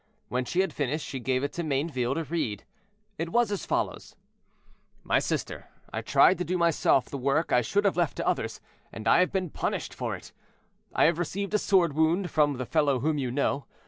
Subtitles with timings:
[0.29, 2.63] When she had finished, she gave it to Mayneville to read.
[3.19, 4.15] It was as follows:
[5.03, 8.59] "MY SISTER—I tried to do myself the work I should have left to others,
[8.91, 10.33] and I have been punished for it.
[10.91, 13.65] I have received a sword wound from the fellow whom you know.